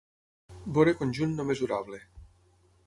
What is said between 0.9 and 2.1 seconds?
conjunt no mesurable.